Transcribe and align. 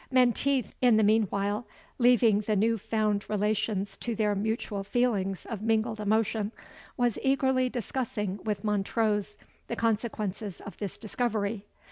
Menteith, 0.09 0.73
in 0.81 0.97
the 0.97 1.03
meanwhile, 1.03 1.67
leaving 1.99 2.39
the 2.41 2.55
new 2.55 2.75
found 2.79 3.29
relations 3.29 3.95
to 3.97 4.15
their 4.15 4.33
mutual 4.33 4.83
feelings 4.83 5.45
of 5.45 5.61
mingled 5.61 5.99
emotion, 5.99 6.51
was 6.97 7.19
eagerly 7.21 7.69
discussing 7.69 8.39
with 8.43 8.63
Montrose 8.63 9.37
the 9.67 9.75
consequences 9.75 10.59
of 10.59 10.75
this 10.77 10.97
discovery. 10.97 11.67